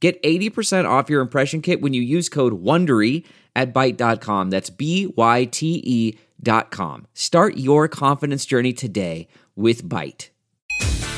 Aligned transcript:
Get 0.00 0.22
80% 0.22 0.88
off 0.88 1.10
your 1.10 1.20
impression 1.20 1.60
kit 1.60 1.80
when 1.80 1.92
you 1.92 2.02
use 2.02 2.28
code 2.28 2.62
WONDERY 2.62 3.24
at 3.56 3.74
Byte.com. 3.74 4.50
That's 4.50 4.70
B-Y-T-E 4.70 6.18
dot 6.40 6.70
com. 6.70 7.06
Start 7.14 7.56
your 7.56 7.88
confidence 7.88 8.46
journey 8.46 8.72
today 8.72 9.26
with 9.56 9.82
Byte. 9.82 10.28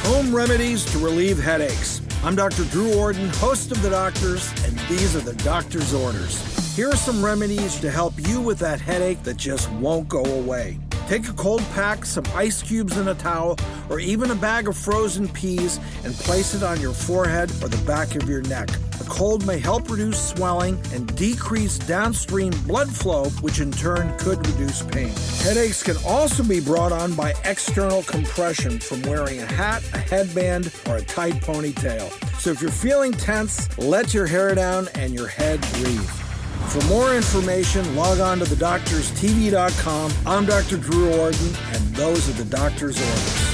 Home 0.05 0.35
remedies 0.35 0.85
to 0.93 0.99
relieve 0.99 1.39
headaches. 1.39 2.01
I'm 2.25 2.35
Dr. 2.35 2.65
Drew 2.65 2.95
Ordon, 2.95 3.29
host 3.35 3.71
of 3.71 3.83
The 3.83 3.91
Doctors, 3.91 4.51
and 4.65 4.79
these 4.89 5.15
are 5.15 5.21
the 5.21 5.35
doctor's 5.45 5.93
orders. 5.93 6.43
Here 6.75 6.89
are 6.89 6.97
some 6.97 7.23
remedies 7.23 7.79
to 7.81 7.91
help 7.91 8.15
you 8.29 8.41
with 8.41 8.59
that 8.61 8.81
headache 8.81 9.23
that 9.25 9.37
just 9.37 9.71
won't 9.73 10.09
go 10.09 10.25
away. 10.25 10.79
Take 11.11 11.29
a 11.29 11.33
cold 11.33 11.65
pack, 11.75 12.05
some 12.05 12.23
ice 12.37 12.63
cubes 12.63 12.97
in 12.97 13.09
a 13.09 13.17
towel, 13.17 13.59
or 13.89 13.99
even 13.99 14.31
a 14.31 14.35
bag 14.37 14.69
of 14.69 14.77
frozen 14.77 15.27
peas 15.27 15.81
and 16.05 16.15
place 16.15 16.55
it 16.55 16.63
on 16.63 16.81
your 16.81 16.93
forehead 16.93 17.51
or 17.65 17.69
the 17.69 17.85
back 17.85 18.15
of 18.15 18.29
your 18.29 18.43
neck. 18.43 18.69
The 18.97 19.07
cold 19.09 19.45
may 19.45 19.59
help 19.59 19.91
reduce 19.91 20.31
swelling 20.31 20.81
and 20.95 21.13
decrease 21.17 21.81
downstream 21.81 22.53
blood 22.65 22.89
flow, 22.89 23.25
which 23.41 23.59
in 23.59 23.73
turn 23.73 24.17
could 24.19 24.47
reduce 24.47 24.83
pain. 24.83 25.13
Headaches 25.43 25.83
can 25.83 25.97
also 26.07 26.45
be 26.45 26.61
brought 26.61 26.93
on 26.93 27.15
by 27.15 27.35
external 27.45 28.05
compression 28.05 28.79
from 28.79 29.03
wearing 29.03 29.41
a 29.41 29.47
hat, 29.47 29.83
a 29.93 29.99
headband, 29.99 30.73
or 30.87 30.99
a 30.99 31.03
tight 31.03 31.35
ponytail. 31.43 32.09
So 32.39 32.51
if 32.51 32.63
you're 32.63 32.71
feeling 32.71 33.11
tense, 33.11 33.77
let 33.79 34.15
your 34.15 34.29
hair 34.29 34.55
down 34.55 34.87
and 34.95 35.13
your 35.13 35.27
head 35.27 35.61
breathe. 35.73 36.20
For 36.71 36.87
more 36.87 37.17
information, 37.17 37.97
log 37.97 38.21
on 38.21 38.39
to 38.39 38.45
thedoctorstv.com. 38.45 40.13
I'm 40.25 40.47
Dr. 40.47 40.77
Drew 40.77 41.13
Ordon, 41.15 41.53
and 41.73 41.85
those 41.97 42.29
are 42.29 42.45
the 42.45 42.45
doctor's 42.45 42.97
orders. 42.97 43.51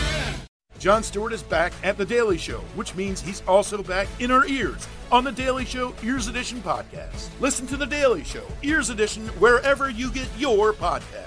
Jon 0.79 1.03
Stewart 1.03 1.33
is 1.33 1.43
back 1.43 1.73
at 1.83 1.97
The 1.97 2.05
Daily 2.05 2.37
Show, 2.37 2.59
which 2.75 2.95
means 2.95 3.23
he's 3.23 3.43
also 3.49 3.83
back 3.83 4.07
in 4.21 4.31
our 4.31 4.47
ears 4.47 4.87
on 5.11 5.25
The 5.25 5.33
Daily 5.33 5.65
Show 5.65 5.95
Ears 6.03 6.29
Edition 6.29 6.61
podcast. 6.61 7.31
Listen 7.41 7.67
to 7.69 7.79
The 7.79 7.87
Daily 7.87 8.23
Show 8.23 8.45
Ears 8.63 8.91
Edition 8.91 9.29
wherever 9.39 9.89
you 9.89 10.11
get 10.11 10.29
your 10.37 10.75
podcast. 10.75 11.26